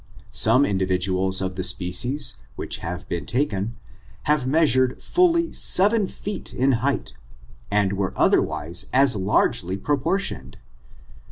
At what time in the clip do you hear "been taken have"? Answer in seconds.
3.07-4.47